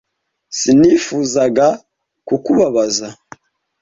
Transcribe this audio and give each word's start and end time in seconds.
Sinifuzaga 0.59 1.67
kukubabaza. 2.27 3.07